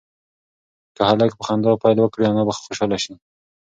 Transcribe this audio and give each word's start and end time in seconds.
که 0.95 1.01
هلک 1.09 1.31
په 1.37 1.43
خندا 1.47 1.71
پیل 1.81 1.97
وکړي 2.01 2.23
انا 2.27 2.43
به 2.47 2.53
خوشحاله 2.59 2.97
شي. 3.03 3.13